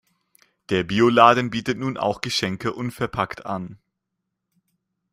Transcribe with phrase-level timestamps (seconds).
[0.69, 3.77] Der Bioladen bietet nun auch Geschenke unverpackt an.